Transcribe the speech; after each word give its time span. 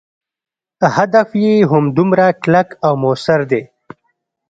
هدف 0.95 1.29
یې 1.43 1.53
همدومره 1.71 2.25
کلک 2.43 2.67
او 2.85 2.93
موثر 3.03 3.39
دی. 3.51 3.61